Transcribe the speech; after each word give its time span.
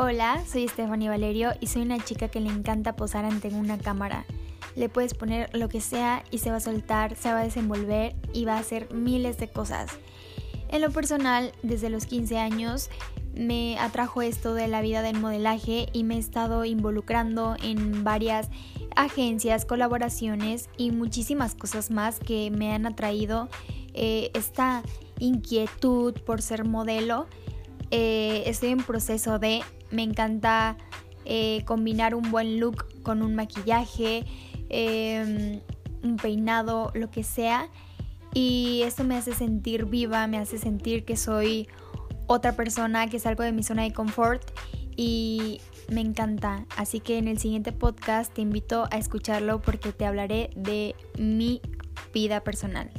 Hola, 0.00 0.44
soy 0.46 0.68
Stephanie 0.68 1.08
Valerio 1.08 1.50
y 1.58 1.66
soy 1.66 1.82
una 1.82 1.98
chica 1.98 2.28
que 2.28 2.38
le 2.38 2.50
encanta 2.50 2.94
posar 2.94 3.24
ante 3.24 3.48
una 3.48 3.78
cámara. 3.78 4.26
Le 4.76 4.88
puedes 4.88 5.12
poner 5.12 5.50
lo 5.58 5.68
que 5.68 5.80
sea 5.80 6.22
y 6.30 6.38
se 6.38 6.52
va 6.52 6.58
a 6.58 6.60
soltar, 6.60 7.16
se 7.16 7.32
va 7.32 7.40
a 7.40 7.42
desenvolver 7.42 8.14
y 8.32 8.44
va 8.44 8.54
a 8.54 8.60
hacer 8.60 8.94
miles 8.94 9.38
de 9.38 9.48
cosas. 9.48 9.90
En 10.68 10.82
lo 10.82 10.92
personal, 10.92 11.50
desde 11.64 11.90
los 11.90 12.06
15 12.06 12.38
años 12.38 12.90
me 13.34 13.76
atrajo 13.80 14.22
esto 14.22 14.54
de 14.54 14.68
la 14.68 14.82
vida 14.82 15.02
del 15.02 15.18
modelaje 15.18 15.88
y 15.92 16.04
me 16.04 16.14
he 16.14 16.18
estado 16.18 16.64
involucrando 16.64 17.56
en 17.60 18.04
varias 18.04 18.50
agencias, 18.94 19.64
colaboraciones 19.64 20.68
y 20.76 20.92
muchísimas 20.92 21.56
cosas 21.56 21.90
más 21.90 22.20
que 22.20 22.52
me 22.52 22.72
han 22.72 22.86
atraído 22.86 23.48
eh, 23.94 24.30
esta 24.34 24.84
inquietud 25.18 26.14
por 26.24 26.40
ser 26.40 26.64
modelo. 26.64 27.26
Eh, 27.90 28.42
estoy 28.46 28.70
en 28.70 28.78
proceso 28.78 29.38
de 29.38 29.62
me 29.90 30.02
encanta 30.02 30.76
eh, 31.24 31.62
combinar 31.64 32.14
un 32.14 32.30
buen 32.30 32.60
look 32.60 32.86
con 33.02 33.22
un 33.22 33.34
maquillaje, 33.34 34.24
em, 34.68 35.60
un 36.02 36.16
peinado, 36.16 36.90
lo 36.94 37.10
que 37.10 37.24
sea. 37.24 37.68
Y 38.34 38.82
esto 38.84 39.04
me 39.04 39.16
hace 39.16 39.34
sentir 39.34 39.86
viva, 39.86 40.26
me 40.26 40.38
hace 40.38 40.58
sentir 40.58 41.04
que 41.04 41.16
soy 41.16 41.68
otra 42.26 42.56
persona, 42.56 43.08
que 43.08 43.18
salgo 43.18 43.42
de 43.42 43.52
mi 43.52 43.62
zona 43.62 43.82
de 43.82 43.92
confort 43.92 44.42
y 44.96 45.60
me 45.90 46.00
encanta. 46.00 46.66
Así 46.76 47.00
que 47.00 47.18
en 47.18 47.28
el 47.28 47.38
siguiente 47.38 47.72
podcast 47.72 48.32
te 48.32 48.42
invito 48.42 48.86
a 48.90 48.98
escucharlo 48.98 49.60
porque 49.62 49.92
te 49.92 50.06
hablaré 50.06 50.50
de 50.54 50.94
mi 51.18 51.60
vida 52.12 52.44
personal. 52.44 52.90